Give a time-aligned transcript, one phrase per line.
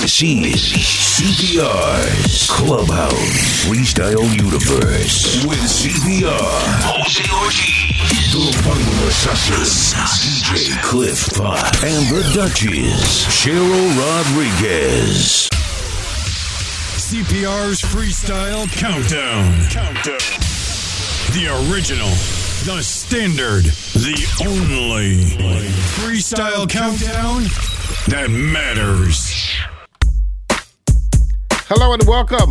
[0.00, 0.78] This is
[1.18, 3.66] CPR's Clubhouse.
[3.66, 5.44] Freestyle Universe.
[5.44, 6.38] With CPR,
[6.86, 9.92] Jose Ortiz, the Vinyl Assassins,
[10.22, 15.48] DJ Cliff Potts, and the Duchess, Cheryl Rodriguez.
[16.94, 19.68] CPR's Freestyle Countdown.
[19.68, 20.18] Countdown.
[21.34, 22.10] The original,
[22.64, 24.14] the standard, the
[24.46, 25.24] only.
[25.98, 27.42] Freestyle countdown
[28.06, 29.48] that matters.
[31.70, 32.48] Hello and welcome.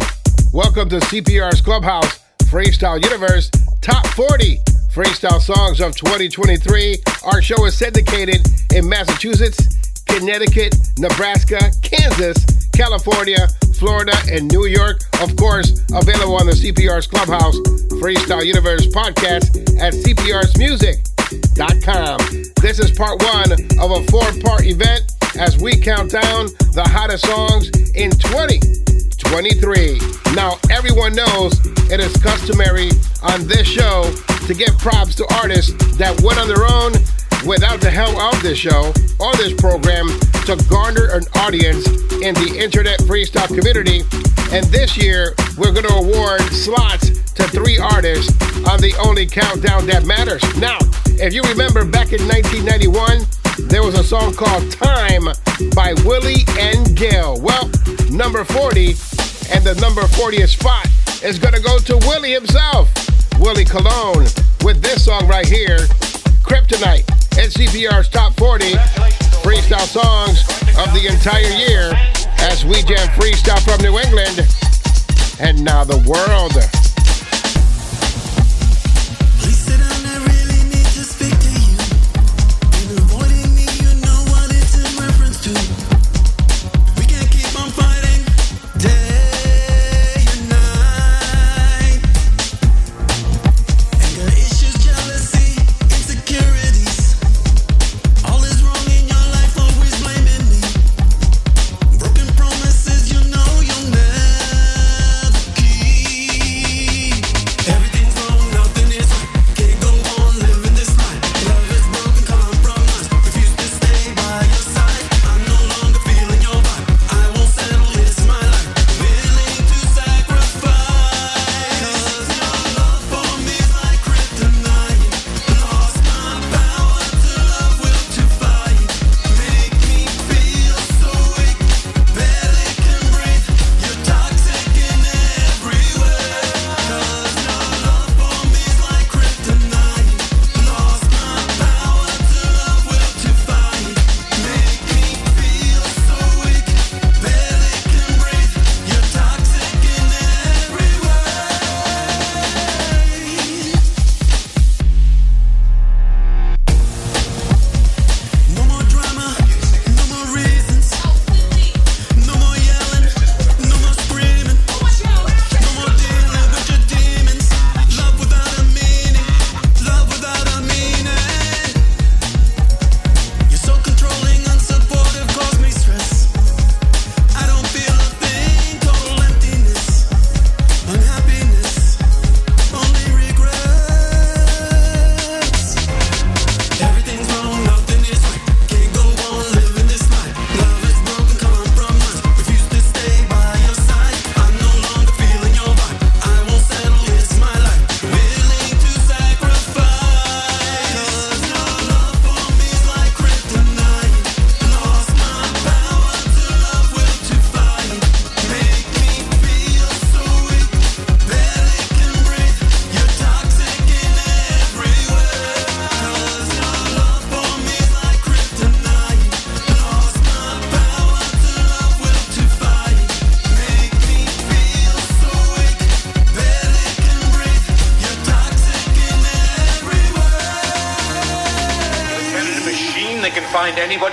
[0.53, 3.49] Welcome to CPR's Clubhouse Freestyle Universe
[3.81, 4.59] Top 40
[4.93, 6.97] Freestyle Songs of 2023.
[7.23, 12.45] Our show is syndicated in Massachusetts, Connecticut, Nebraska, Kansas,
[12.75, 13.47] California,
[13.79, 14.99] Florida, and New York.
[15.19, 17.57] Of course, available on the CPR's Clubhouse
[17.97, 22.19] Freestyle Universe podcast at cprsmusic.com.
[22.61, 27.25] This is part one of a four part event as we count down the hottest
[27.25, 28.11] songs in
[29.17, 29.99] 2023.
[30.35, 31.53] Now, everyone knows
[31.89, 32.89] it is customary
[33.23, 34.11] on this show
[34.45, 36.93] to give props to artists that went on their own
[37.45, 40.07] without the help of this show or this program
[40.45, 41.87] to garner an audience
[42.21, 44.01] in the internet freestyle community.
[44.51, 48.31] And this year, we're going to award slots to three artists
[48.67, 50.41] on the only countdown that matters.
[50.57, 50.77] Now,
[51.19, 53.25] if you remember back in 1991,
[53.69, 55.23] there was a song called Time
[55.75, 57.39] by Willie and Gil.
[57.41, 57.69] Well,
[58.09, 58.95] number 40
[59.51, 60.87] and the number 40th spot
[61.23, 62.89] is going to go to Willie himself,
[63.39, 64.27] Willie Colon,
[64.63, 65.79] with this song right here,
[66.43, 67.05] Kryptonite.
[67.37, 68.71] NCPR's Top 40
[69.45, 70.41] Freestyle Songs
[70.79, 71.91] of the entire year
[72.49, 74.41] as we jam freestyle from New England
[75.39, 76.86] and now the world.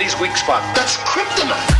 [0.05, 0.61] Anybody's weak spot.
[0.75, 1.74] That's kryptonite.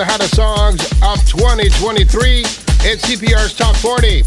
[0.00, 2.40] The hottest songs of 2023.
[2.88, 4.22] It's CPR's Top 40.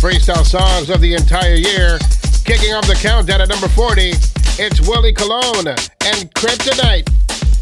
[0.00, 1.98] Freestyle songs of the entire year.
[2.46, 4.12] Kicking off the countdown at number 40,
[4.56, 7.04] it's Willie Colon and Kryptonite.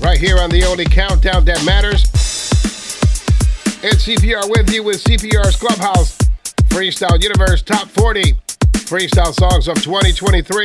[0.01, 2.05] Right here on the only countdown that matters.
[3.83, 6.17] It's CPR with you with CPR's Clubhouse.
[6.71, 8.35] Freestyle Universe Top 40.
[8.87, 10.63] Freestyle songs of 2023.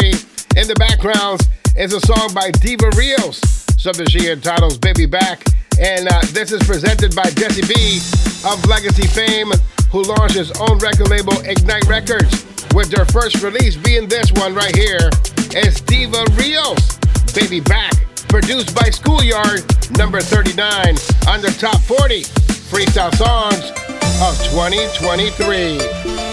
[0.61, 1.41] In the background
[1.75, 3.39] is a song by Diva Rios,
[3.81, 5.43] something she entitles Baby Back.
[5.79, 7.99] And uh, this is presented by Jesse B
[8.45, 9.51] of Legacy fame,
[9.91, 14.53] who launched his own record label, Ignite Records, with their first release being this one
[14.53, 15.09] right here.
[15.55, 16.97] It's Diva Rios,
[17.33, 17.93] Baby Back,
[18.27, 19.63] produced by Schoolyard,
[19.97, 20.97] number 39,
[21.27, 22.23] on the top 40
[22.69, 23.69] freestyle songs
[24.21, 26.32] of 2023.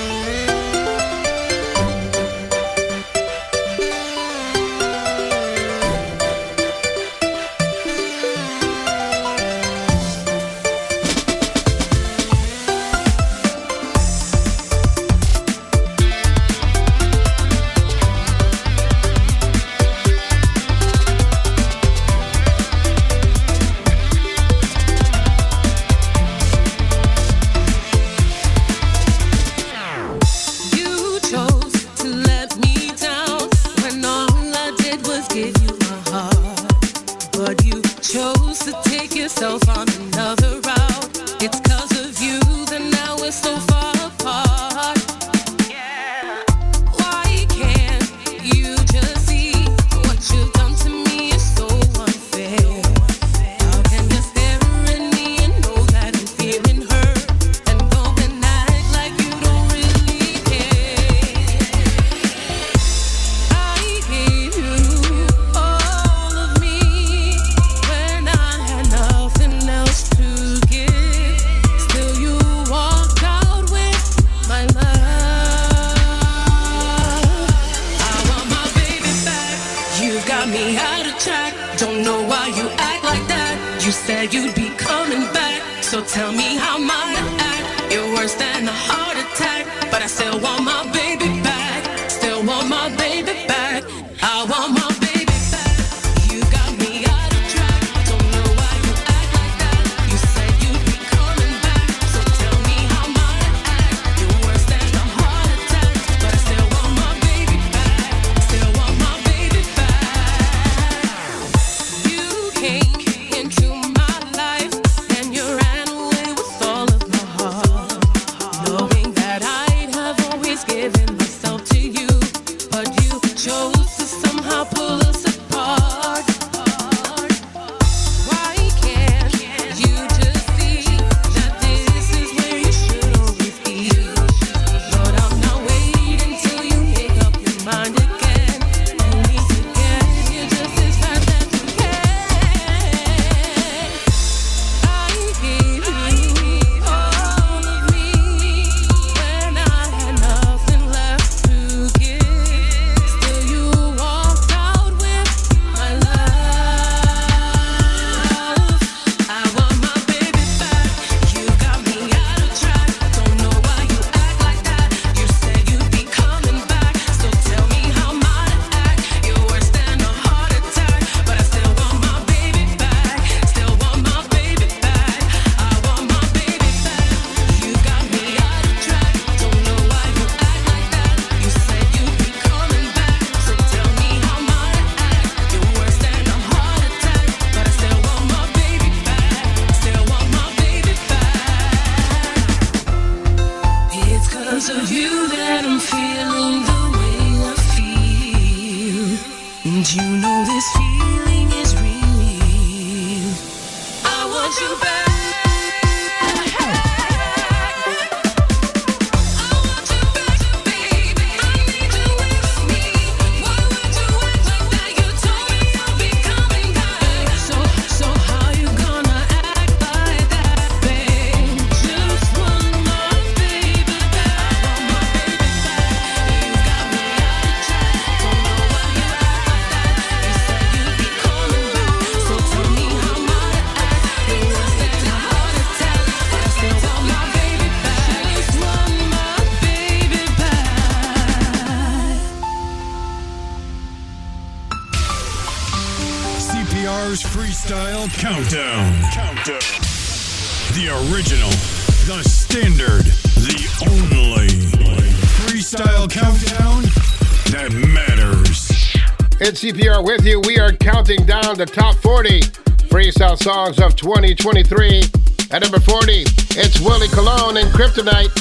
[261.60, 262.40] The top 40
[262.88, 265.04] freestyle songs of 2023.
[265.50, 266.24] At number 40,
[266.56, 268.32] it's Willie Colon and Kryptonite.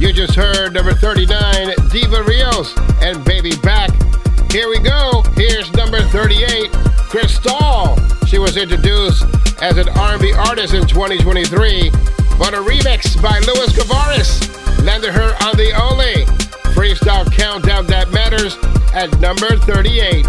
[0.00, 3.90] You just heard number 39, Diva Rios and Baby Back.
[4.52, 5.24] Here we go.
[5.34, 6.70] Here's number 38,
[7.10, 7.98] Krysthal.
[8.28, 9.24] She was introduced
[9.60, 11.90] as an R&B artist in 2023,
[12.38, 16.26] but a remix by Luis Gavaris landed her on the only
[16.78, 18.56] freestyle countdown that matters
[18.94, 20.24] at number 38.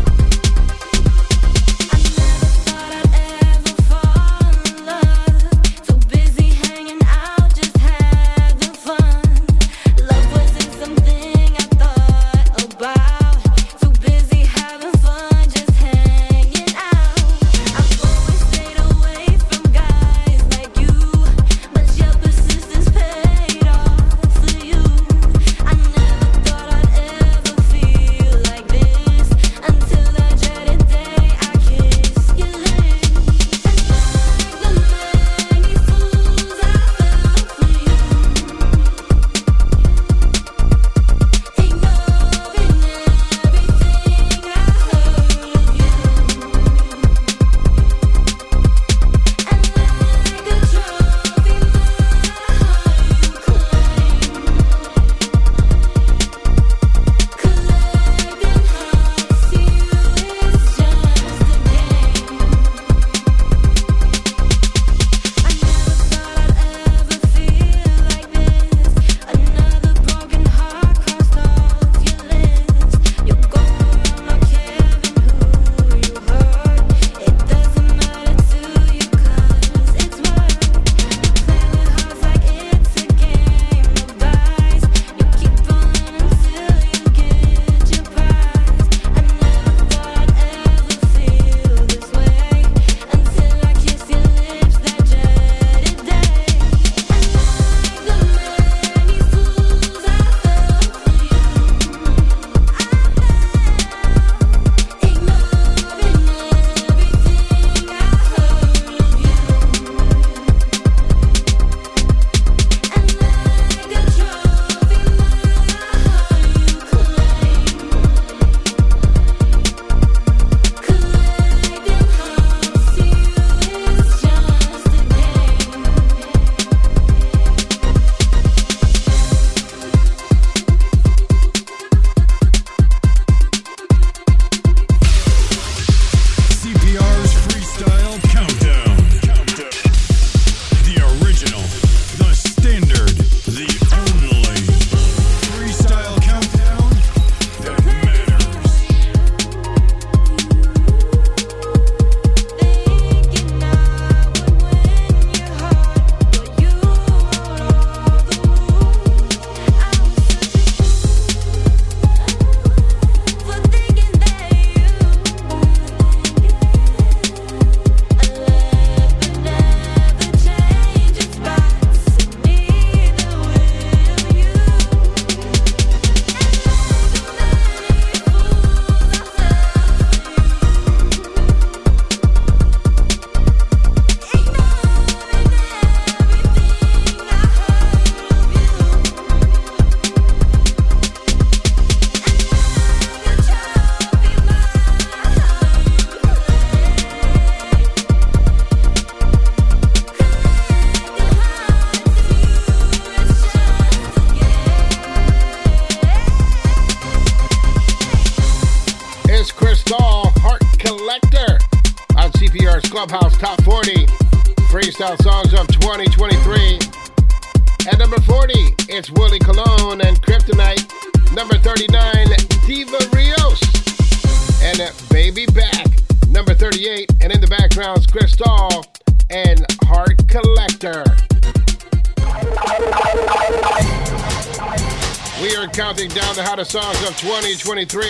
[236.50, 238.10] Hottest songs of 2023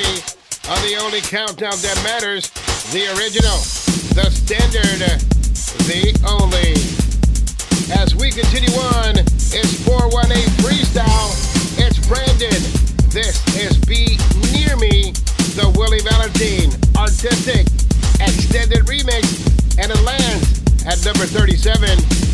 [0.74, 2.50] on the only countdown that matters,
[2.90, 3.62] the original,
[4.18, 5.06] the standard,
[5.86, 6.74] the only.
[7.94, 9.22] As we continue on,
[9.54, 11.30] it's 418 Freestyle.
[11.78, 12.58] It's Brandon.
[13.14, 14.18] This is Be
[14.50, 15.12] Near Me,
[15.54, 17.68] the Willie Valentine Artistic
[18.18, 19.30] Extended Remix
[19.78, 21.86] and it lands at number 37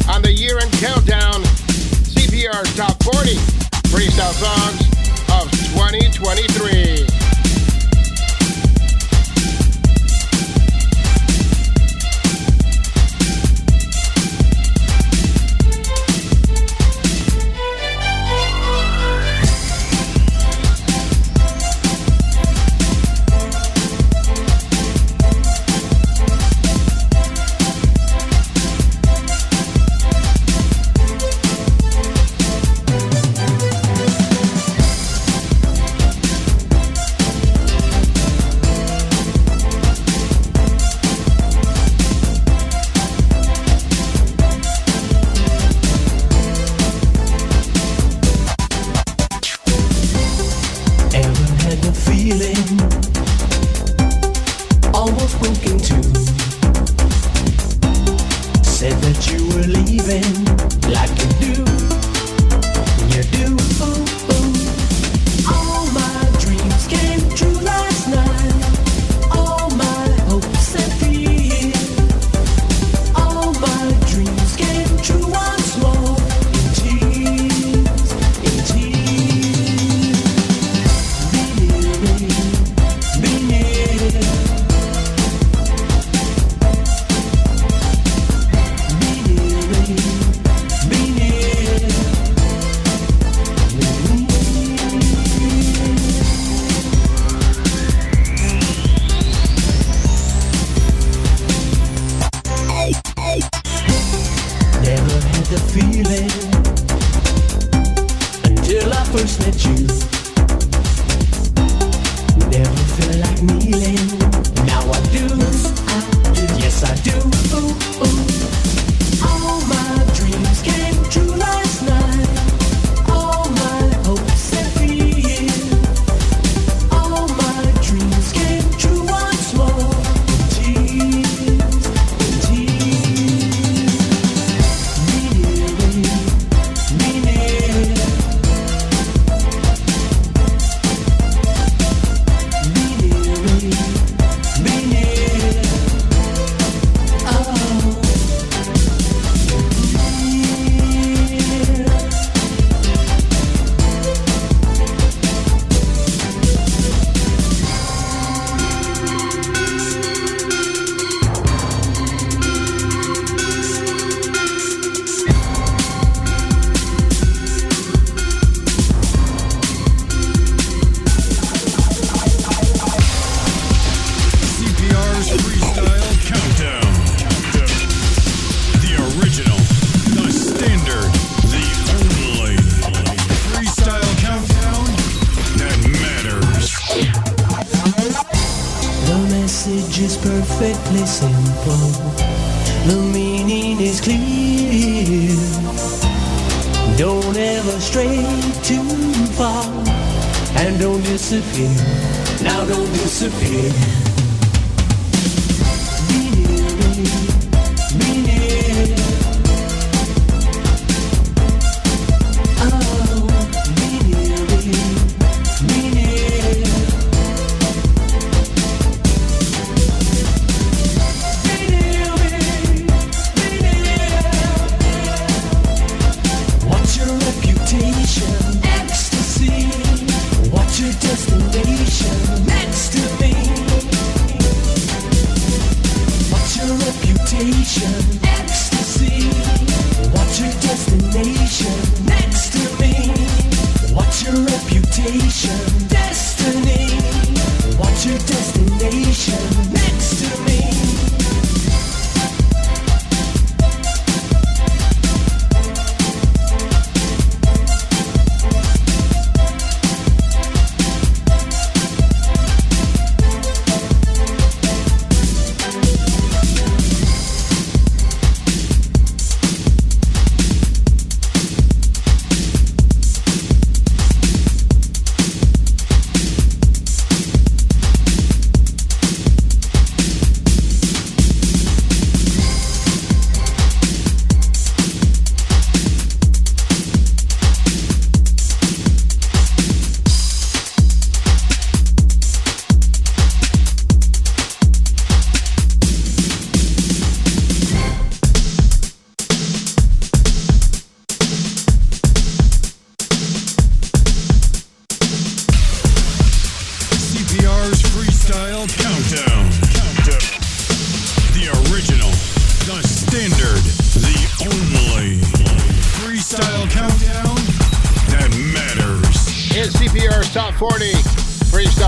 [0.08, 1.44] on the year end countdown
[2.36, 3.36] CPR's Top 40
[3.88, 4.82] Freestyle Songs
[5.42, 7.25] of 2023.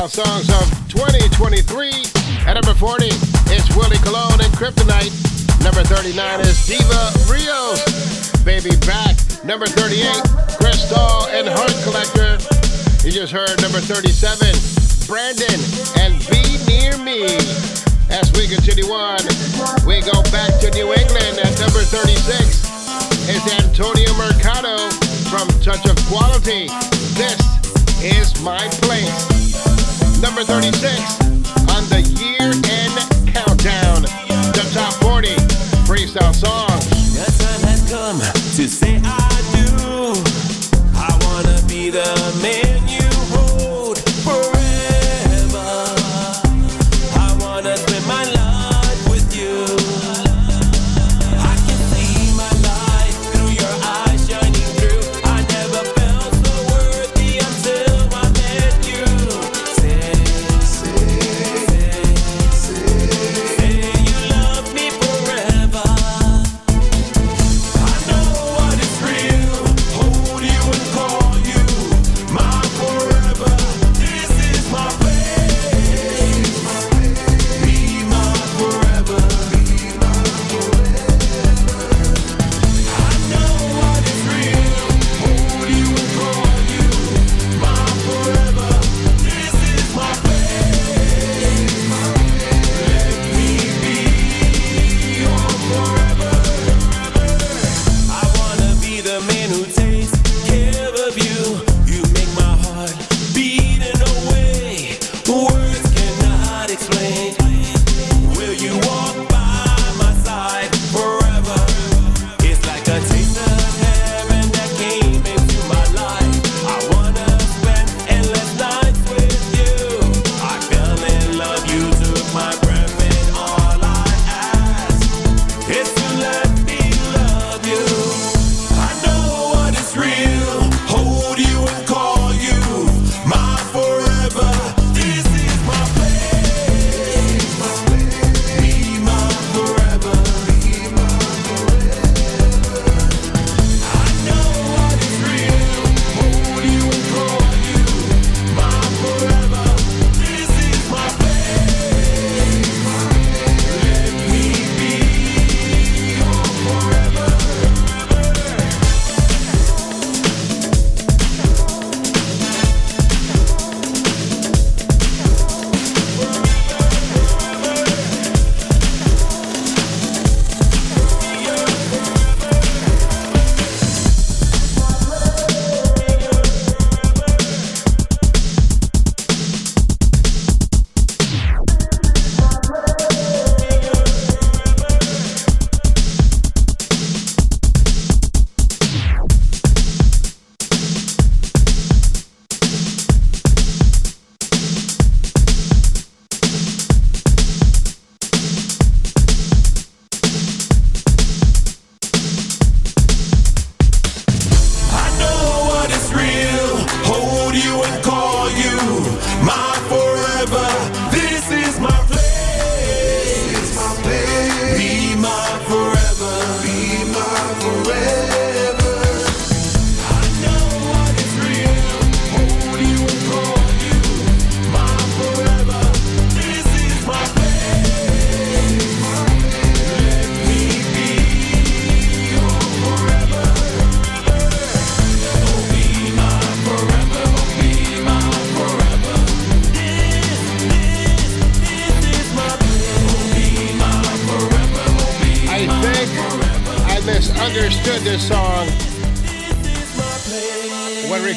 [0.08, 1.92] Songs of 2023.
[2.48, 3.12] At number 40,
[3.52, 5.12] it's Willie Colon and Kryptonite.
[5.60, 7.84] Number 39 is Diva Rios,
[8.48, 9.20] Baby Back.
[9.44, 10.08] Number 38,
[10.64, 12.40] Krysthal and Heart Collector.
[13.04, 14.48] You just heard number 37,
[15.12, 15.60] Brandon
[16.00, 17.28] and Be Near Me.
[18.08, 19.20] As we continue on,
[19.84, 22.64] we go back to New England at number 36.
[23.28, 24.88] It's Antonio Mercado
[25.28, 26.72] from Touch of Quality.
[27.20, 27.44] This
[28.00, 29.47] is my place.
[30.22, 31.22] Number 36
[31.70, 32.98] on the year end
[33.34, 34.02] countdown.
[34.54, 35.36] The top 40
[35.86, 37.14] freestyle songs.
[37.14, 40.14] The time has come to say I do.
[40.96, 42.06] I wanna be the
[42.42, 42.67] man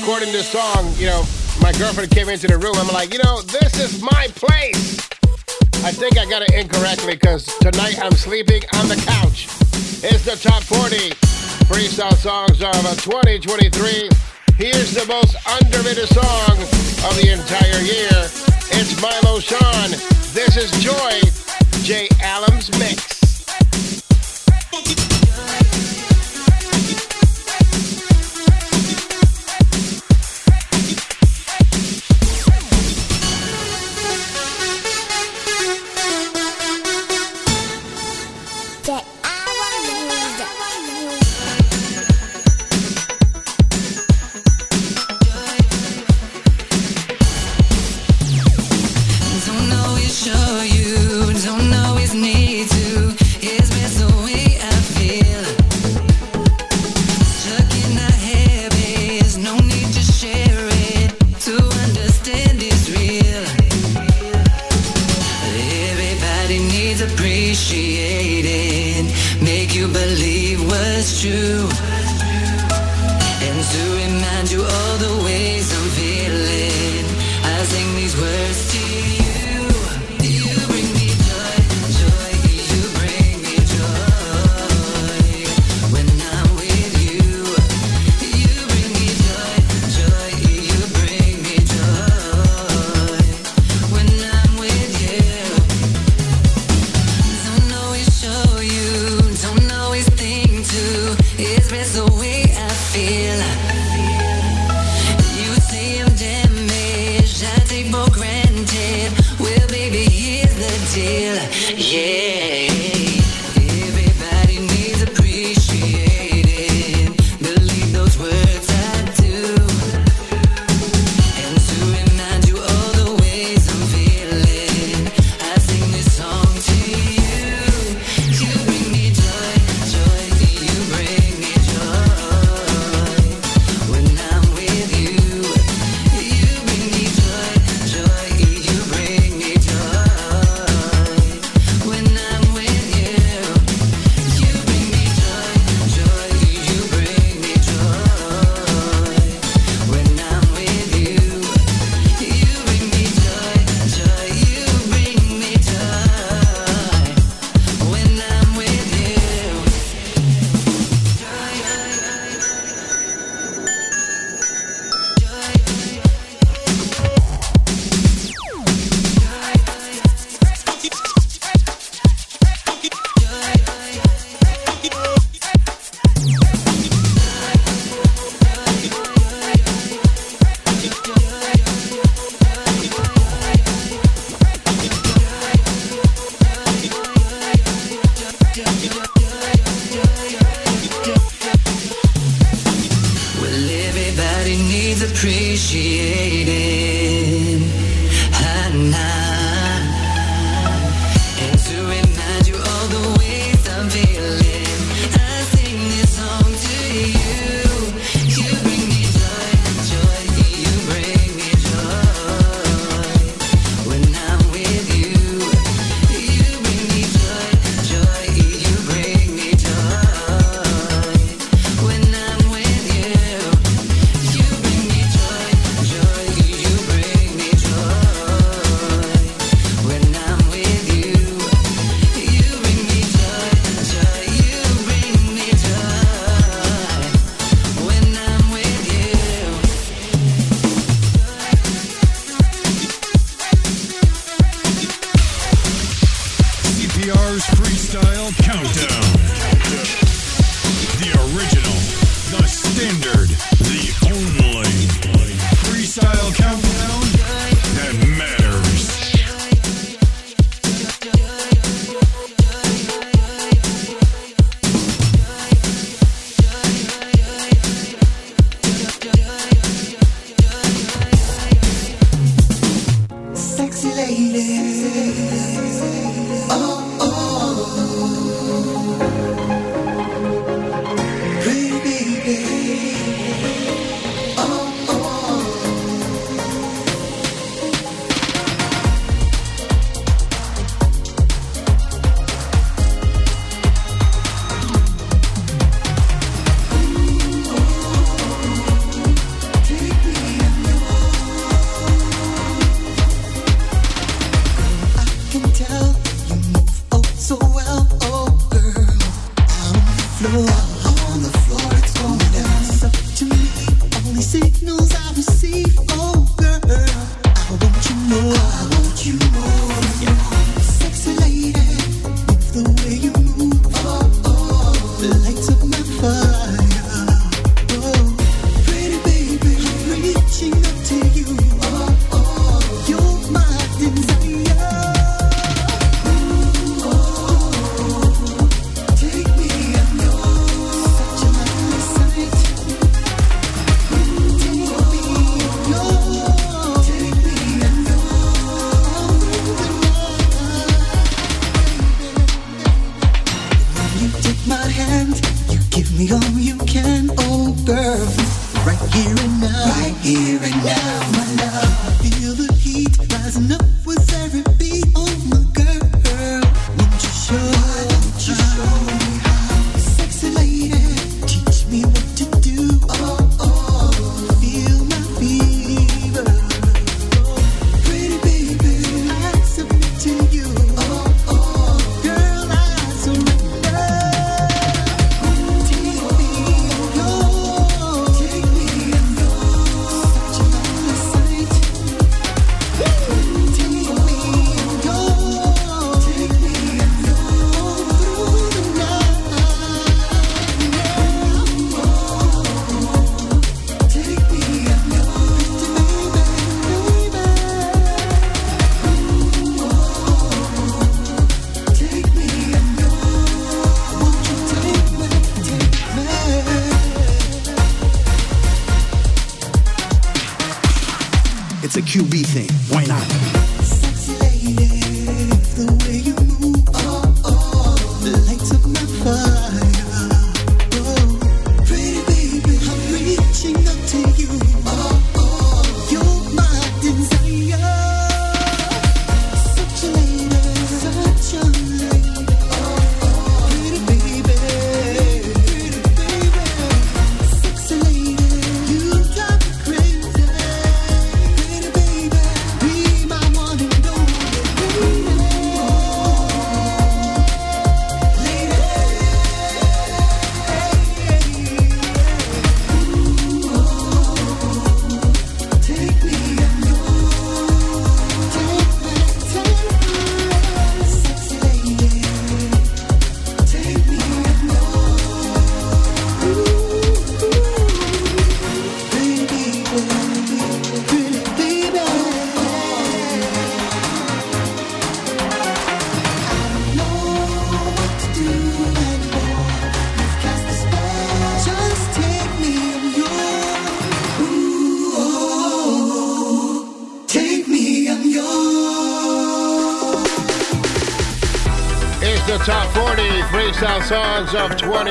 [0.01, 1.25] recording this song, you know,
[1.61, 2.75] my girlfriend came into the room.
[2.77, 4.99] I'm like, you know, this is my place.
[5.85, 9.45] I think I got it incorrectly because tonight I'm sleeping on the couch.
[10.01, 11.11] It's the top 40
[11.69, 14.09] freestyle songs of uh, 2023.
[14.57, 16.57] Here's the most underrated song
[17.05, 18.25] of the entire year.
[18.73, 19.91] It's Milo Shawn.
[20.33, 21.21] This is Joy,
[21.85, 22.09] J.
[22.23, 23.11] Allen's mix.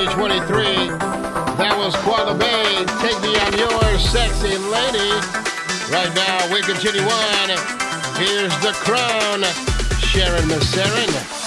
[0.05, 0.87] 2023.
[1.59, 2.87] That was Quadlibet.
[3.03, 5.11] Take me, I'm yours, sexy lady.
[5.91, 7.49] Right now, we continue on.
[8.15, 9.41] Here's the crown,
[9.99, 11.38] Sharyn Maceren.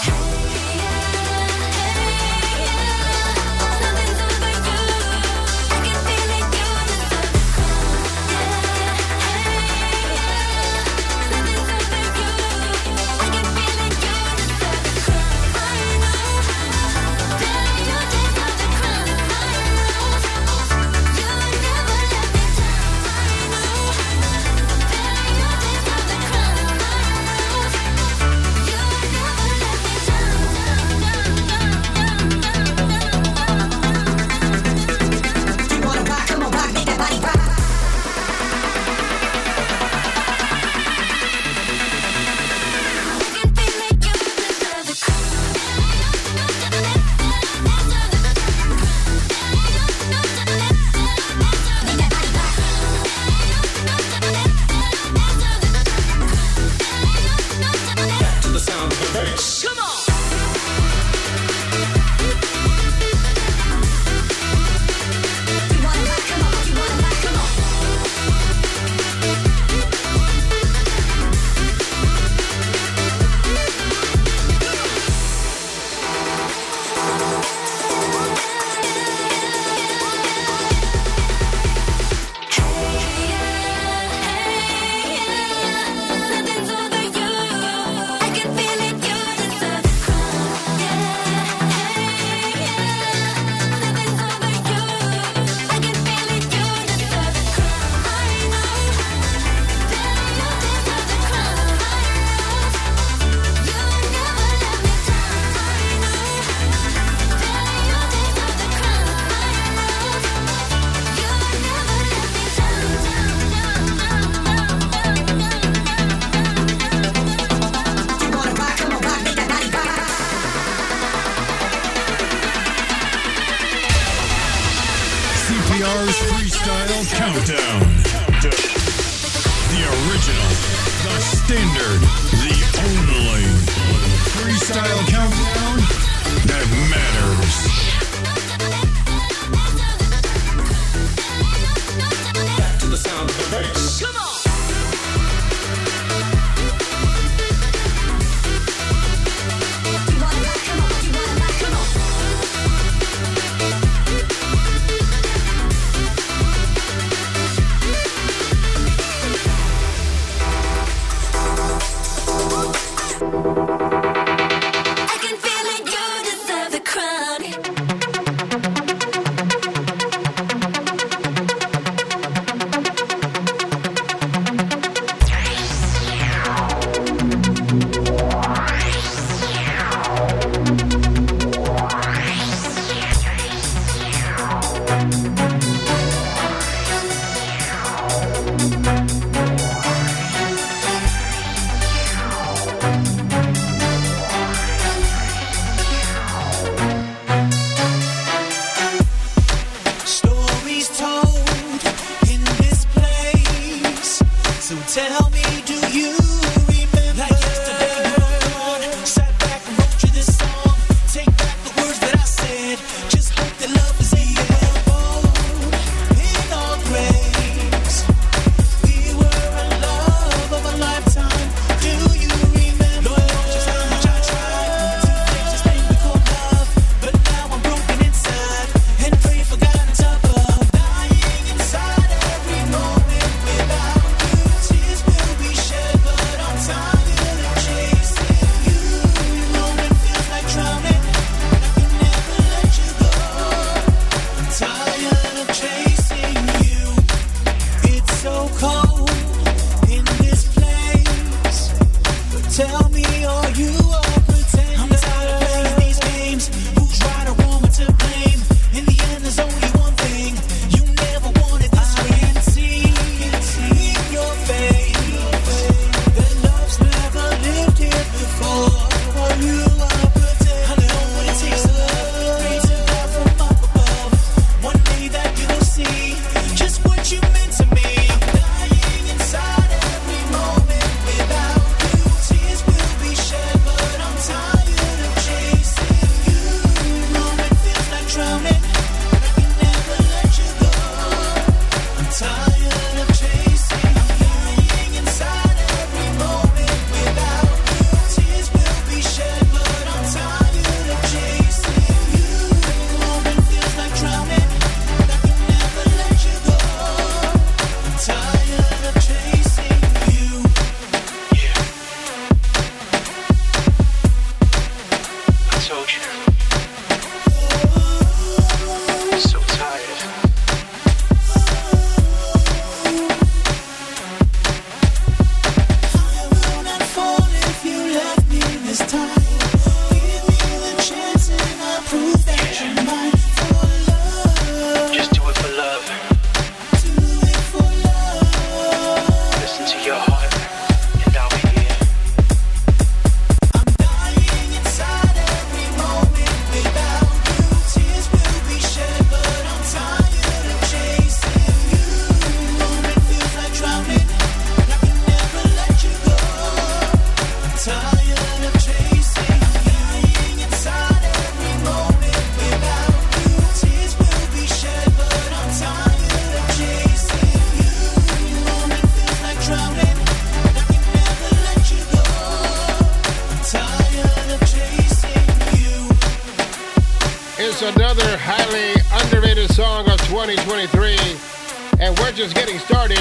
[382.12, 382.98] we're just getting started.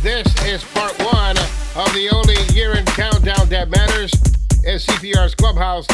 [0.00, 1.36] This is part one
[1.74, 4.12] of the only year in countdown that matters.
[4.62, 5.86] It's CPR's Clubhouse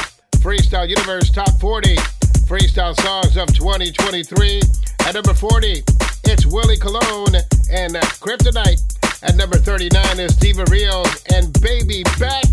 [0.44, 1.96] Freestyle Universe Top 40
[2.44, 4.60] Freestyle Songs of 2023.
[5.06, 5.84] At number 40,
[6.24, 7.36] it's Willie Colon
[7.72, 8.82] and Kryptonite.
[9.22, 12.44] At number 39 is Diva Rios and Baby Back.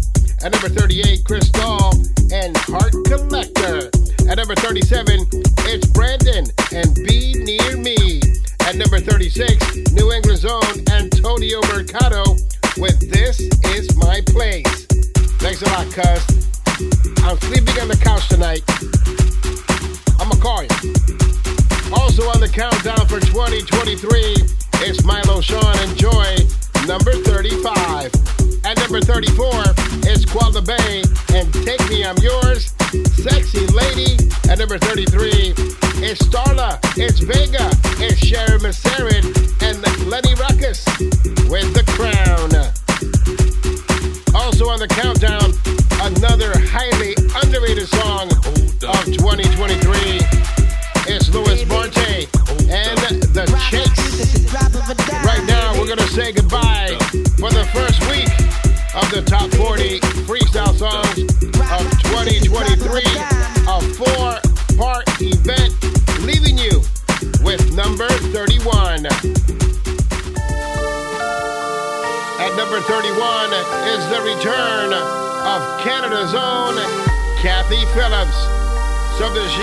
[0.41, 0.86] At number 30,
[23.71, 24.26] 23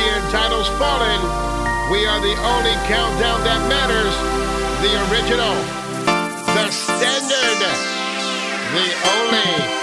[0.05, 1.21] here titles fallen.
[1.91, 4.15] we are the only countdown that matters,
[4.85, 5.55] the original,
[6.55, 7.59] the standard,
[8.77, 9.74] the only.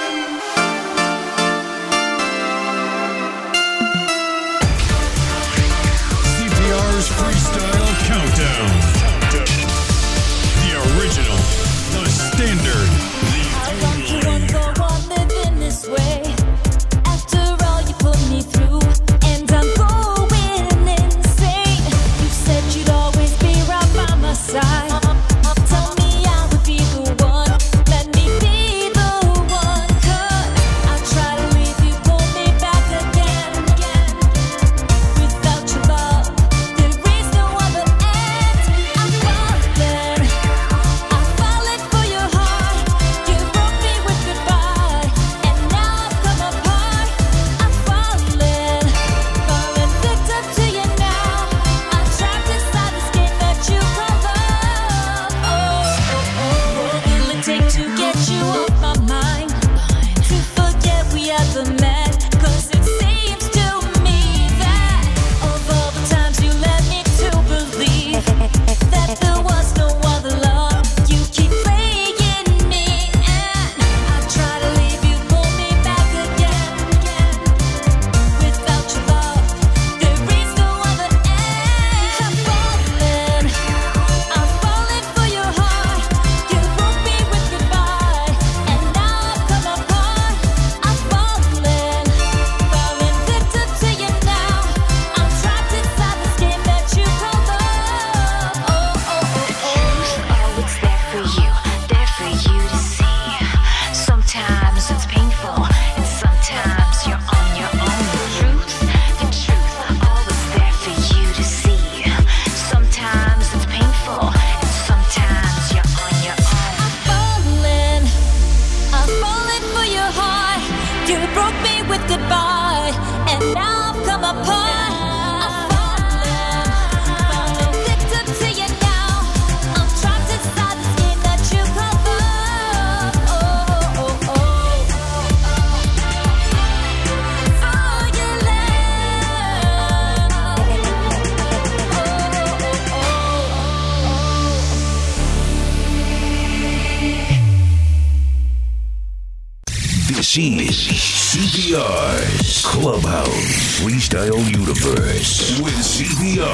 [150.33, 153.81] C CPR Clubhouse.
[153.81, 155.59] Freestyle Universe.
[155.59, 156.47] With CPR,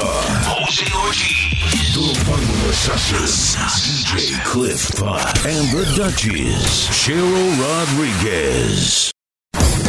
[0.50, 9.12] Jose Ortiz, The Vinyl Assassins, DJ Cliff Potts, and the Duchess, Cheryl Rodriguez.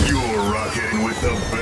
[0.07, 1.58] You're rocking with the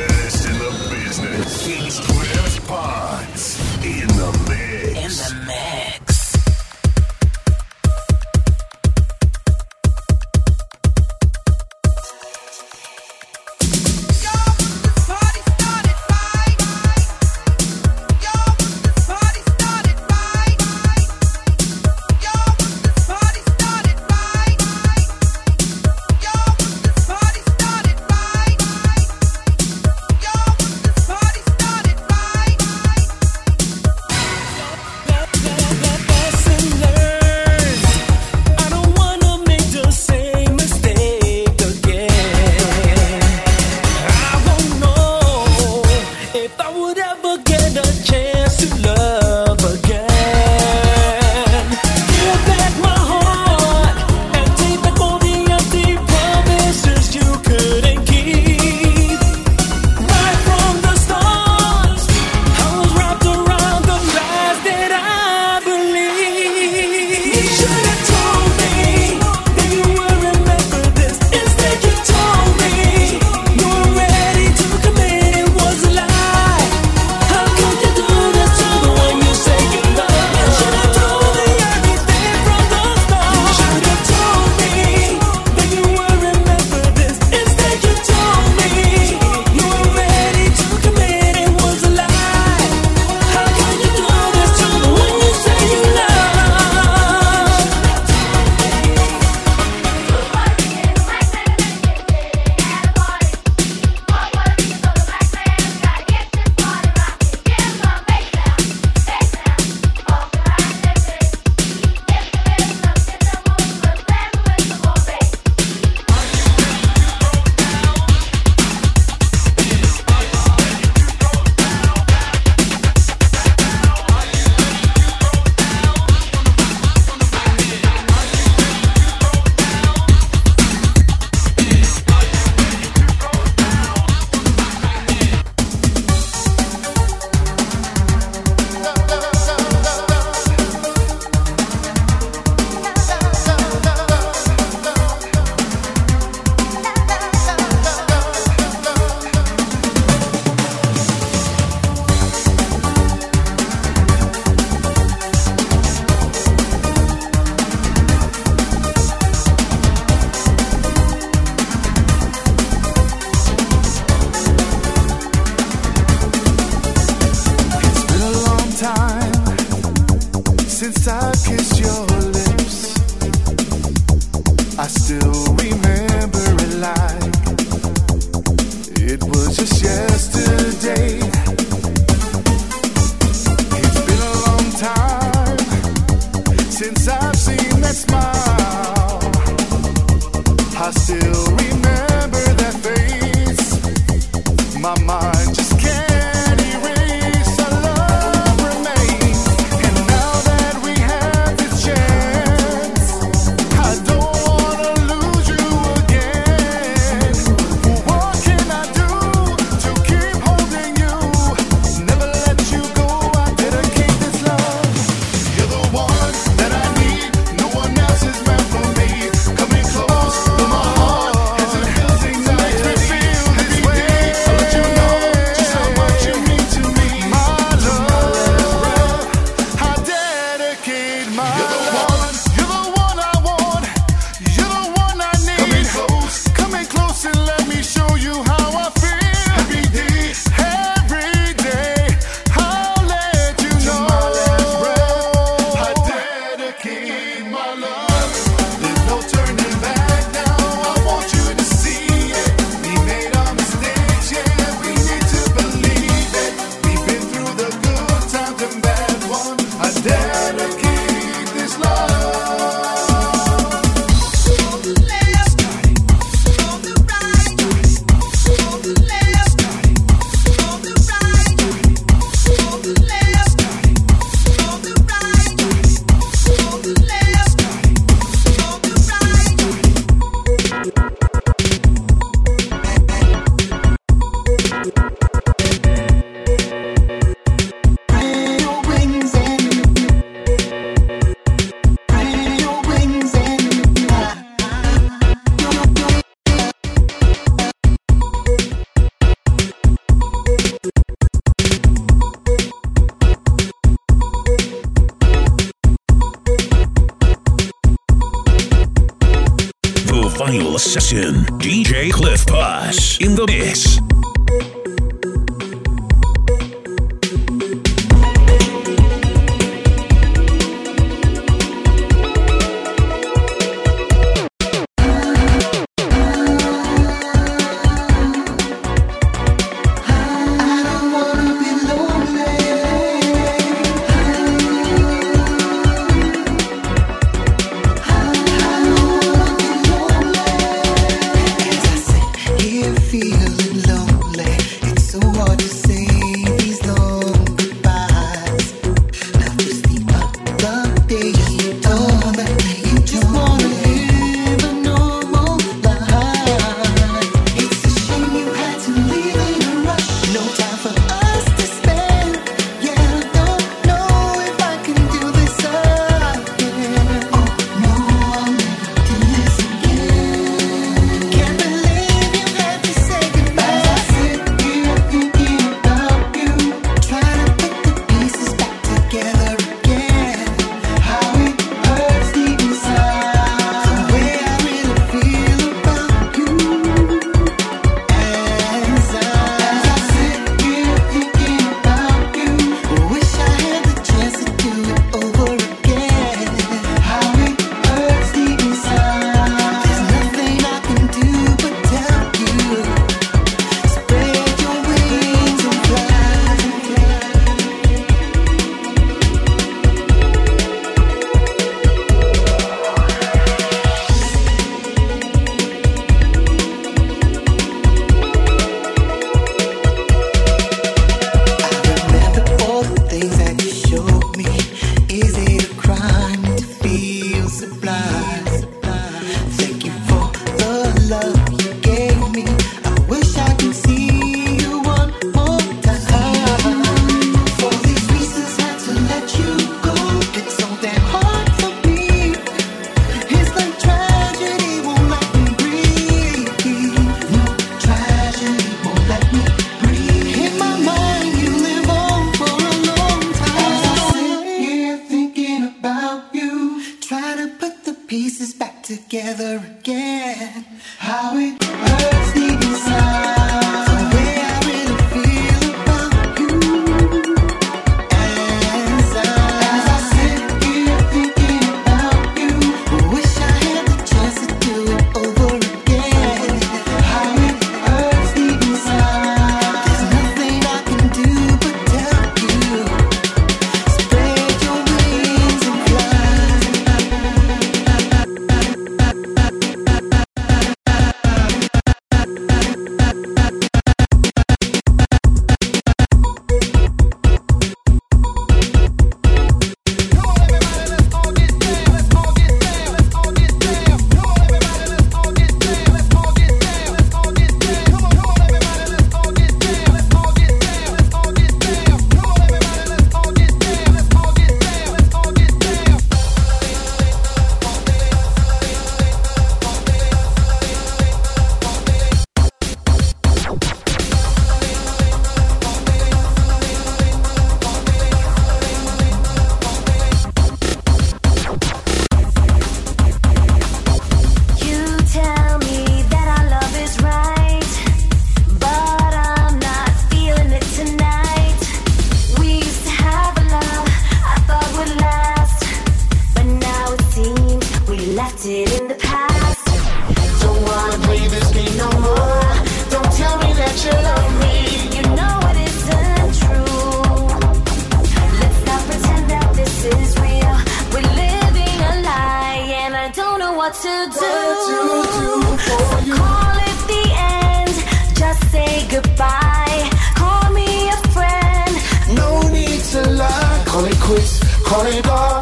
[563.67, 564.19] what to do.
[564.19, 566.15] What to do for you.
[566.15, 567.75] Call it the end,
[568.15, 569.89] just say goodbye.
[570.15, 571.73] Call me a friend,
[572.15, 573.63] no need to lie.
[573.65, 575.36] Call it quits, call it off.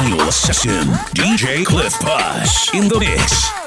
[0.00, 0.84] final session.
[1.14, 3.59] DJ Cliff Potts in the mix.